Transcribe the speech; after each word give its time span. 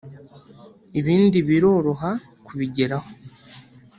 ibindi 0.99 1.37
biroroha 1.47 2.11
kubigeraho 2.45 3.09